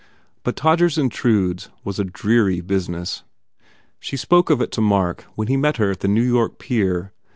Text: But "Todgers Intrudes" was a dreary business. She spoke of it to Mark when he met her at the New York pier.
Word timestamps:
But 0.41 0.55
"Todgers 0.55 0.97
Intrudes" 0.97 1.69
was 1.83 1.99
a 1.99 2.03
dreary 2.03 2.59
business. 2.59 3.21
She 3.99 4.17
spoke 4.17 4.49
of 4.49 4.59
it 4.59 4.71
to 4.71 4.81
Mark 4.81 5.25
when 5.35 5.47
he 5.47 5.57
met 5.57 5.77
her 5.77 5.91
at 5.91 5.99
the 5.99 6.07
New 6.07 6.23
York 6.25 6.57
pier. 6.57 7.13